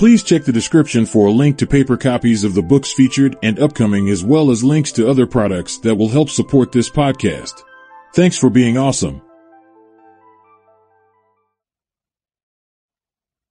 [0.00, 3.58] Please check the description for a link to paper copies of the books featured and
[3.58, 7.64] upcoming as well as links to other products that will help support this podcast.
[8.14, 9.20] Thanks for being awesome.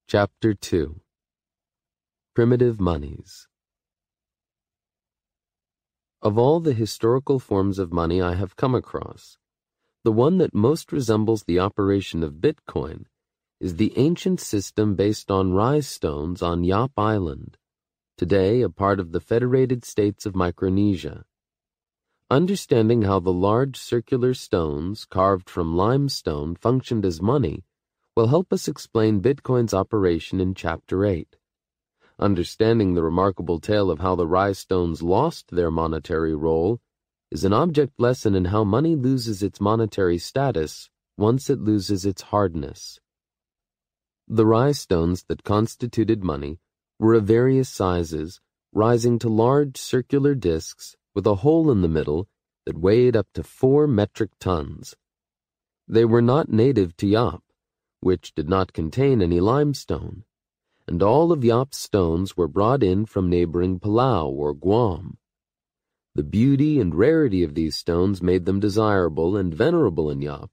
[0.08, 1.00] Chapter 2
[2.34, 3.48] Primitive Monies
[6.24, 9.38] Of all the historical forms of money I have come across,
[10.04, 13.06] the one that most resembles the operation of Bitcoin
[13.60, 17.58] is the ancient system based on Rai stones on Yap Island,
[18.18, 21.26] today a part of the Federated States of Micronesia.
[22.32, 27.66] Understanding how the large circular stones carved from limestone functioned as money
[28.16, 31.36] will help us explain Bitcoin's operation in Chapter 8.
[32.18, 36.80] Understanding the remarkable tale of how the Rai stones lost their monetary role
[37.30, 42.22] is an object lesson in how money loses its monetary status once it loses its
[42.22, 43.02] hardness.
[44.32, 46.60] The Rai stones that constituted money
[47.00, 48.40] were of various sizes,
[48.72, 52.28] rising to large circular discs with a hole in the middle
[52.68, 54.94] that weighed up to four metric tons.
[55.88, 57.42] They were not native to Yap,
[58.02, 60.26] which did not contain any limestone,
[60.88, 65.18] and all of Yap's stones were brought in from neighboring Palau or Guam.
[66.14, 70.52] The beauty and rarity of these stones made them desirable and venerable in Yap,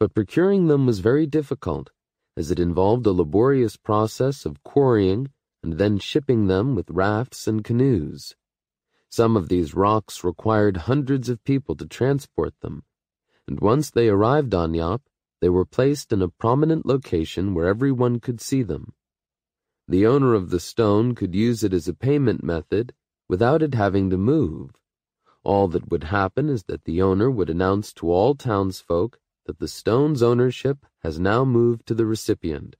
[0.00, 1.92] but procuring them was very difficult
[2.36, 5.30] as it involved a laborious process of quarrying
[5.62, 8.34] and then shipping them with rafts and canoes.
[9.08, 12.84] Some of these rocks required hundreds of people to transport them,
[13.46, 15.02] and once they arrived on Yap,
[15.40, 18.94] they were placed in a prominent location where everyone could see them.
[19.88, 22.94] The owner of the stone could use it as a payment method
[23.28, 24.70] without it having to move.
[25.44, 29.68] All that would happen is that the owner would announce to all townsfolk that the
[29.68, 32.76] stone's ownership has now moved to the recipient.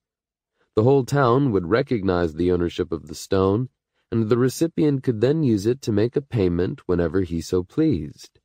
[0.74, 3.68] The whole town would recognize the ownership of the stone,
[4.10, 8.40] and the recipient could then use it to make a payment whenever he so pleased.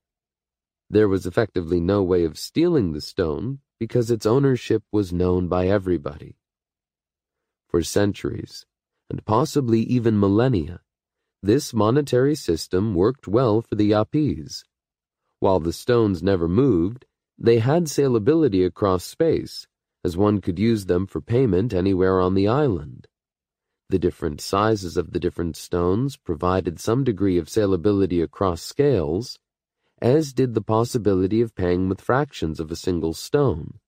[0.89, 5.67] There was effectively no way of stealing the stone because its ownership was known by
[5.67, 6.37] everybody.
[7.67, 8.65] For centuries,
[9.09, 10.81] and possibly even millennia,
[11.43, 14.63] this monetary system worked well for the Yapese.
[15.39, 17.05] While the stones never moved,
[17.39, 19.67] they had salability across space,
[20.03, 23.07] as one could use them for payment anywhere on the island.
[23.89, 29.39] The different sizes of the different stones provided some degree of salability across scales,
[30.01, 33.79] as did the possibility of paying with fractions of a single stone.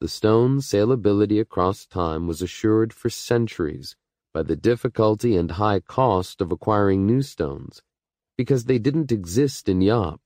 [0.00, 3.96] The stone's salability across time was assured for centuries
[4.34, 7.82] by the difficulty and high cost of acquiring new stones,
[8.36, 10.20] because they didn't exist in Yap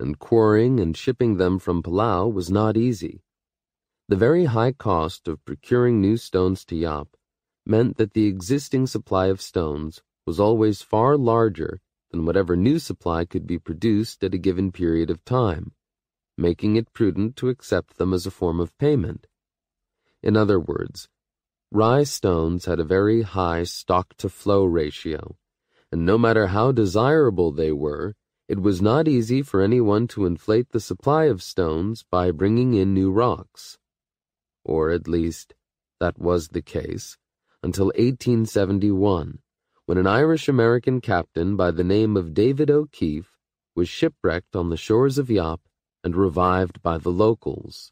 [0.00, 3.22] and quarrying and shipping them from Palau was not easy.
[4.08, 7.08] The very high cost of procuring new stones to Yap
[7.64, 13.24] meant that the existing supply of stones was always far larger than whatever new supply
[13.24, 15.72] could be produced at a given period of time,
[16.36, 19.26] making it prudent to accept them as a form of payment.
[20.22, 21.08] In other words,
[21.70, 25.36] Rai stones had a very high stock-to-flow ratio,
[25.90, 28.14] and no matter how desirable they were,
[28.52, 32.92] it was not easy for anyone to inflate the supply of stones by bringing in
[32.92, 33.78] new rocks.
[34.62, 35.54] Or at least,
[36.00, 37.16] that was the case
[37.62, 39.38] until 1871,
[39.86, 43.38] when an Irish-American captain by the name of David O'Keefe
[43.74, 45.62] was shipwrecked on the shores of Yap
[46.04, 47.90] and revived by the locals.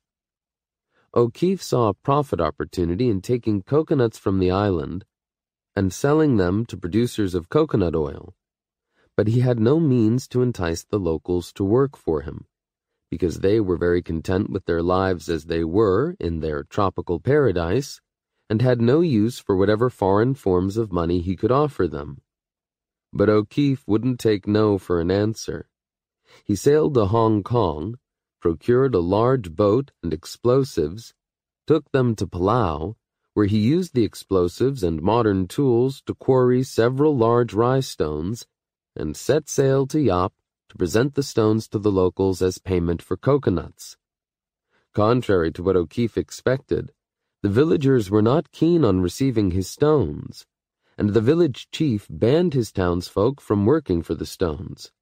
[1.15, 5.07] O'Keefe saw a profit opportunity in taking coconuts from the island
[5.75, 8.35] and selling them to producers of coconut oil
[9.21, 12.47] but he had no means to entice the locals to work for him,
[13.11, 18.01] because they were very content with their lives as they were in their tropical paradise,
[18.49, 22.23] and had no use for whatever foreign forms of money he could offer them.
[23.13, 25.69] But O'Keefe wouldn't take no for an answer.
[26.43, 27.97] He sailed to Hong Kong,
[28.41, 31.13] procured a large boat and explosives,
[31.67, 32.95] took them to Palau,
[33.35, 37.53] where he used the explosives and modern tools to quarry several large
[37.85, 38.47] stones
[38.97, 40.33] and set sail to Yap
[40.69, 43.97] to present the stones to the locals as payment for coconuts.
[44.95, 46.93] Contrary to what O'Keefe expected,
[47.43, 50.47] the villagers were not keen on receiving his stones,
[50.99, 54.93] and the village chief banned his townsfolk from working for the stones,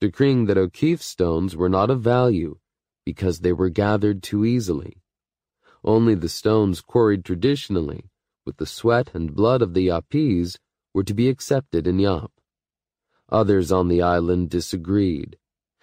[0.00, 2.58] decreeing that O'Keefe's stones were not of value
[3.04, 5.00] because they were gathered too easily.
[5.82, 8.10] Only the stones quarried traditionally,
[8.44, 10.58] with the sweat and blood of the Yapese,
[10.92, 12.30] were to be accepted in Yap.
[13.30, 15.38] Others on the island disagreed,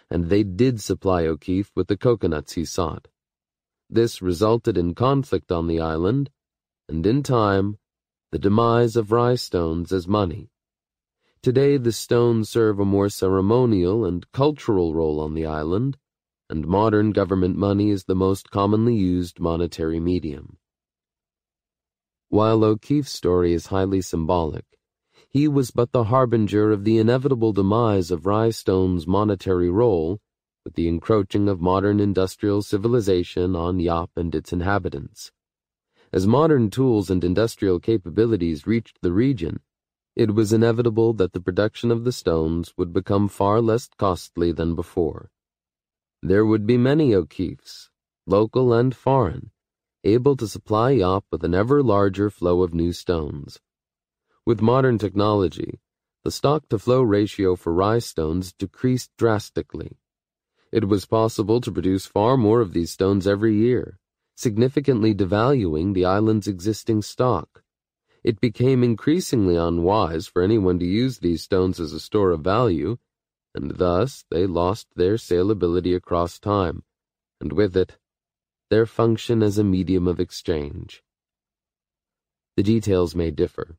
[0.10, 3.08] and they did supply O'Keefe with the coconuts he sought.
[3.90, 6.32] This resulted in conflict on the island,
[6.90, 7.78] and in time,
[8.32, 10.50] the demise of Rai stones as money.
[11.44, 15.98] Today the stones serve a more ceremonial and cultural role on the island,
[16.50, 20.58] and modern government money is the most commonly used monetary medium.
[22.30, 24.66] While O'Keefe's story is highly symbolic,
[25.36, 30.22] he was but the harbinger of the inevitable demise of Rai stone's monetary role
[30.64, 35.34] with the encroaching of modern industrial civilization on Yap and its inhabitants.
[36.14, 39.60] As modern tools and industrial capabilities reached the region,
[40.16, 44.74] it was inevitable that the production of the stones would become far less costly than
[44.74, 45.30] before.
[46.24, 47.90] There would be many O'Keefes,
[48.26, 49.52] local and foreign,
[50.06, 53.60] able to supply Yap with an ever larger flow of new stones.
[54.46, 55.80] With modern technology,
[56.24, 59.98] the stock-to-flow ratio for Rai stones decreased drastically.
[60.72, 64.00] It was possible to produce far more of these stones every year,
[64.36, 67.64] significantly devaluing the island's existing stock
[68.26, 72.98] it became increasingly unwise for anyone to use these stones as a store of value,
[73.54, 76.82] and thus they lost their saleability across time,
[77.40, 78.00] and with it,
[78.72, 81.04] their function as a medium of exchange.
[82.58, 83.78] The details may differ,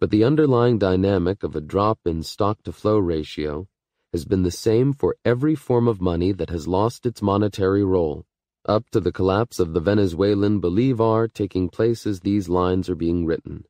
[0.00, 3.68] but the underlying dynamic of a drop in stock-to-flow ratio
[4.14, 8.24] has been the same for every form of money that has lost its monetary role,
[8.64, 13.26] up to the collapse of the Venezuelan bolivar taking place as these lines are being
[13.26, 13.62] written.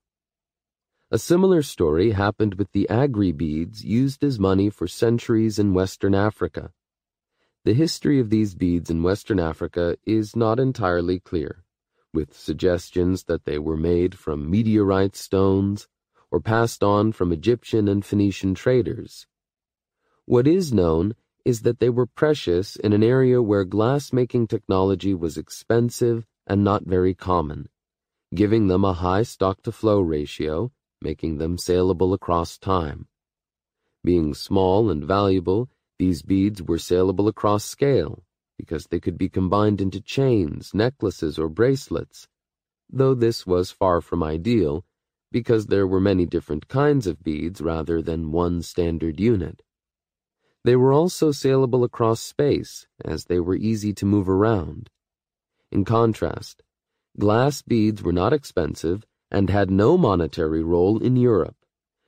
[1.11, 6.15] A similar story happened with the aggry beads used as money for centuries in Western
[6.15, 6.71] Africa.
[7.65, 11.65] The history of these beads in Western Africa is not entirely clear,
[12.15, 15.89] with suggestions that they were made from meteorite stones
[16.31, 19.27] or passed on from Egyptian and Phoenician traders.
[20.27, 25.37] What is known is that they were precious in an area where glass-making technology was
[25.37, 27.69] expensive and not very common,
[28.35, 30.71] giving them a high stock-to-flow ratio
[31.03, 33.07] making them saleable across time.
[34.05, 35.69] Being small and valuable,
[35.99, 38.25] these beads were saleable across scale
[38.59, 42.29] because they could be combined into chains, necklaces, or bracelets,
[42.91, 44.85] though this was far from ideal
[45.33, 49.63] because there were many different kinds of beads rather than one standard unit.
[50.65, 54.91] They were also saleable across space, as they were easy to move around.
[55.73, 56.63] In contrast,
[57.19, 61.57] glass beads were not expensive and had no monetary role in Europe,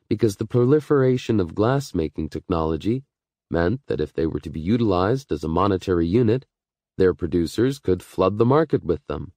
[0.09, 3.05] because the proliferation of glass-making technology
[3.51, 6.45] meant that if they were to be utilized as a monetary unit,
[6.99, 9.33] their producers could flood the market with them.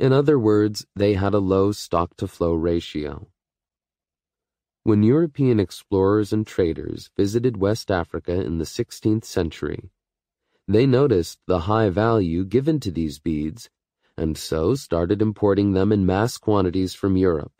[0.00, 3.28] In other words, they had a low stock-to-flow ratio.
[4.82, 9.90] When European explorers and traders visited West Africa in the 16th century,
[10.66, 13.68] they noticed the high value given to these beads
[14.16, 17.52] and so started importing them in mass quantities from Europe.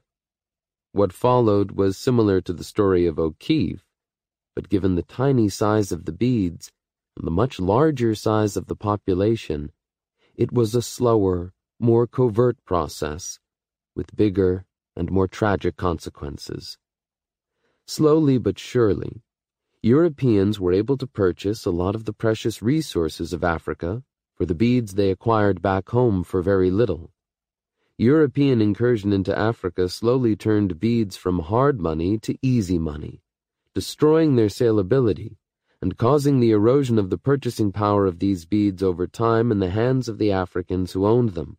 [0.92, 3.84] What followed was similar to the story of O'Keefe,
[4.54, 6.72] but given the tiny size of the beads
[7.18, 9.72] and the much larger size of the population,
[10.34, 13.38] it was a slower, more covert process,
[13.96, 16.76] with bigger and more tragic consequences.
[17.86, 19.22] Slowly but surely,
[19.82, 24.02] Europeans were able to purchase a lot of the precious resources of Africa
[24.34, 27.12] for the beads they acquired back home for very little.
[27.96, 33.22] European incursion into Africa slowly turned beads from hard money to easy money,
[33.74, 35.36] destroying their saleability
[35.82, 39.70] and causing the erosion of the purchasing power of these beads over time in the
[39.70, 41.56] hands of the Africans who owned them,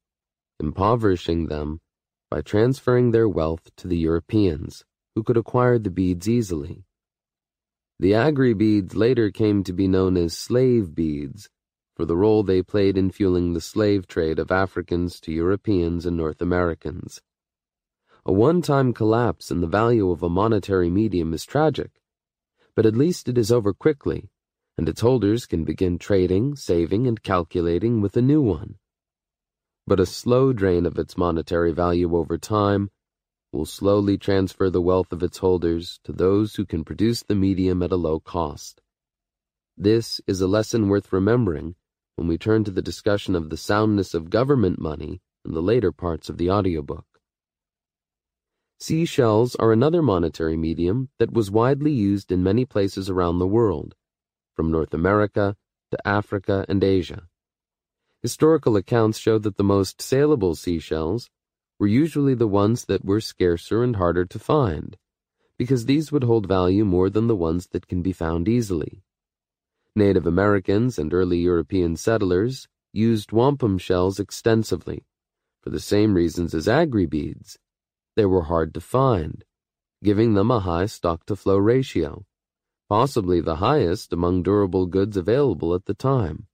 [0.61, 1.81] impoverishing them
[2.29, 6.85] by transferring their wealth to the Europeans, who could acquire the beads easily.
[7.99, 11.49] The aggry beads later came to be known as slave beads
[11.95, 16.17] for the role they played in fueling the slave trade of Africans to Europeans and
[16.17, 17.21] North Americans.
[18.25, 22.01] A one-time collapse in the value of a monetary medium is tragic,
[22.75, 24.29] but at least it is over quickly,
[24.77, 28.75] and its holders can begin trading, saving, and calculating with a new one.
[29.87, 32.89] But a slow drain of its monetary value over time
[33.51, 37.83] will slowly transfer the wealth of its holders to those who can produce the medium
[37.83, 38.81] at a low cost.
[39.77, 41.75] This is a lesson worth remembering
[42.15, 45.91] when we turn to the discussion of the soundness of government money in the later
[45.91, 47.05] parts of the audiobook.
[48.79, 53.95] Seashells are another monetary medium that was widely used in many places around the world,
[54.55, 55.55] from North America
[55.91, 57.27] to Africa and Asia.
[58.21, 61.29] Historical accounts show that the most saleable seashells
[61.79, 64.95] were usually the ones that were scarcer and harder to find,
[65.57, 69.01] because these would hold value more than the ones that can be found easily.
[69.95, 75.03] Native Americans and early European settlers used wampum shells extensively,
[75.61, 77.57] for the same reasons as aggry beads,
[78.15, 79.43] they were hard to find,
[80.03, 82.23] giving them a high stock-to-flow ratio,
[82.87, 86.45] possibly the highest among durable goods available at the time.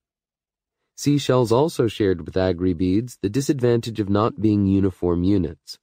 [0.98, 5.78] Seashells also shared with aggry-beads the disadvantage of not being uniform units,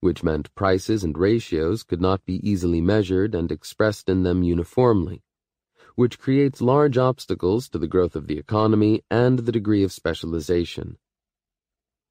[0.00, 5.22] which meant prices and ratios could not be easily measured and expressed in them uniformly,
[5.96, 10.96] which creates large obstacles to the growth of the economy and the degree of specialization.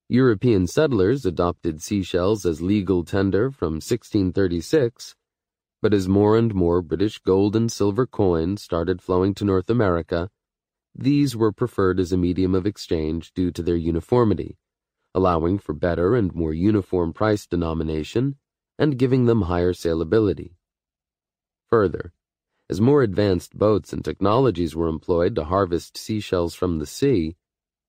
[0.08, 5.16] European settlers adopted seashells as legal tender from 1636,
[5.82, 10.30] but as more and more British gold and silver coins started flowing to North America,
[10.96, 14.58] these were preferred as a medium of exchange due to their uniformity,
[15.16, 18.36] allowing for better and more uniform price denomination
[18.78, 20.56] and giving them higher saleability.
[21.70, 22.14] Further,
[22.70, 27.36] as more advanced boats and technologies were employed to harvest seashells from the sea,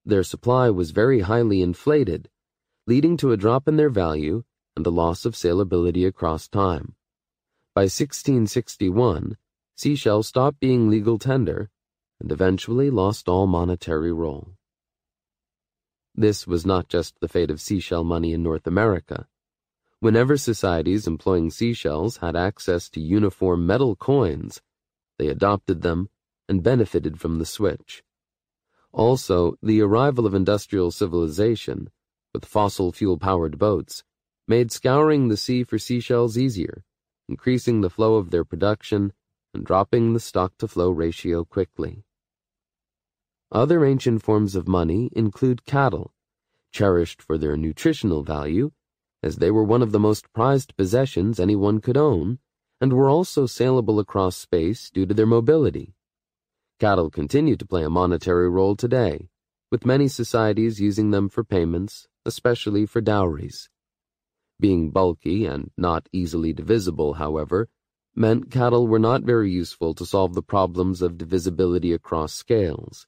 [0.04, 2.28] their supply was very highly inflated,
[2.86, 4.44] leading to a drop in their value
[4.76, 6.94] and a loss of saleability across time.
[7.74, 9.36] By 1661,
[9.76, 11.70] seashells stopped being legal tender
[12.20, 14.54] and eventually lost all monetary role.
[16.14, 19.26] This was not just the fate of seashell money in North America.
[20.00, 24.60] Whenever societies employing seashells had access to uniform metal coins,
[25.18, 26.08] they adopted them
[26.48, 28.02] and benefited from the switch.
[28.92, 31.90] Also, the arrival of industrial civilization,
[32.32, 34.04] with fossil fuel powered boats,
[34.46, 36.84] made scouring the sea for seashells easier,
[37.28, 39.12] increasing the flow of their production
[39.54, 42.04] and dropping the stock to flow ratio quickly.
[43.52, 46.12] Other ancient forms of money include cattle,
[46.72, 48.72] cherished for their nutritional value,
[49.22, 52.40] as they were one of the most prized possessions anyone could own,
[52.80, 55.94] and were also saleable across space due to their mobility.
[56.80, 59.28] Cattle continue to play a monetary role today,
[59.70, 63.70] with many societies using them for payments, especially for dowries.
[64.58, 67.68] Being bulky and not easily divisible, however,
[68.14, 73.06] meant cattle were not very useful to solve the problems of divisibility across scales,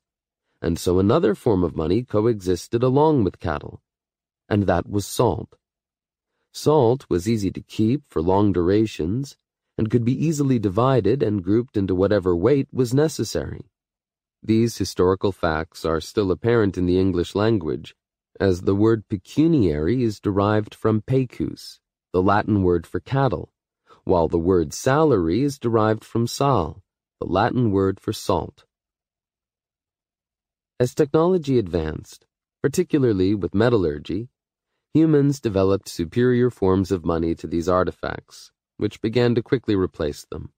[0.61, 3.81] and so another form of money coexisted along with cattle,
[4.49, 5.57] and that was salt.
[6.53, 9.37] Salt was easy to keep for long durations
[9.79, 13.71] and could be easily divided and grouped into whatever weight was necessary.
[14.43, 17.95] These historical facts are still apparent in the English language,
[18.41, 21.81] as the word pecuniary is derived from pecus,
[22.13, 23.51] the Latin word for cattle,
[24.07, 26.81] while the word salary is derived from sal,
[27.21, 28.65] the Latin word for salt.
[30.79, 32.25] As technology advanced,
[32.63, 34.29] particularly with metallurgy,
[34.95, 40.53] humans developed superior forms of money to these artifacts, which began to quickly replace them.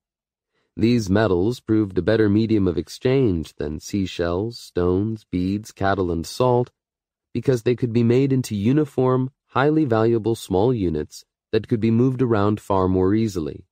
[0.76, 6.70] These metals proved a better medium of exchange than seashells, stones, beads, cattle, and salt
[7.32, 12.22] because they could be made into uniform, highly valuable small units that could be moved
[12.22, 13.64] around far more easily.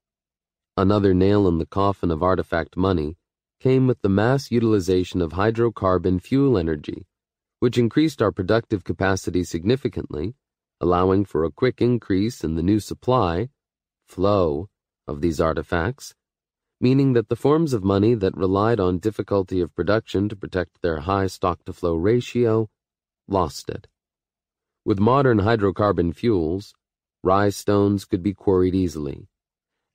[0.76, 3.16] Another nail in the coffin of artifact money
[3.60, 7.06] came with the mass utilization of hydrocarbon fuel energy,
[7.60, 10.34] which increased our productive capacity significantly,
[10.80, 13.48] allowing for a quick increase in the new supply
[14.06, 14.68] flow
[15.08, 16.14] of these artifacts,
[16.80, 21.00] meaning that the forms of money that relied on difficulty of production to protect their
[21.00, 22.68] high stock to flow ratio
[23.26, 23.88] lost it.
[24.84, 26.74] With modern hydrocarbon fuels,
[27.22, 29.28] Rai stones could be quarried easily,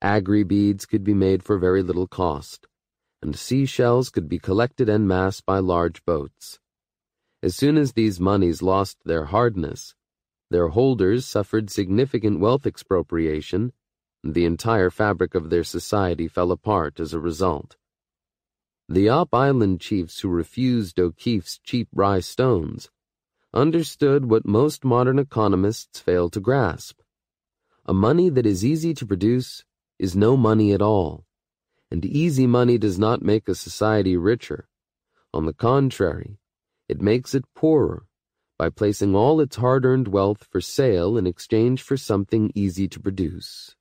[0.04, 2.68] aggry beads could be made for very little cost,
[3.22, 6.60] and seashells could be collected en masse by large boats.
[7.44, 9.96] As soon as these monies lost their hardness,
[10.50, 13.74] their holders suffered significant wealth expropriation
[14.24, 17.78] and the entire fabric of their society fell apart as a result.
[18.88, 22.90] The Yap Island chiefs who refused O'Keefe's cheap Rai stones
[23.54, 27.01] understood what most modern economists fail to grasp.
[27.86, 29.66] A money that is easy to produce
[29.98, 31.26] is no money at all,
[31.90, 34.70] and easy money does not make a society richer.
[35.34, 36.38] On the contrary,
[36.88, 38.06] it makes it poorer
[38.60, 43.76] by placing all its hard-earned wealth for sale in exchange for something easy to produce.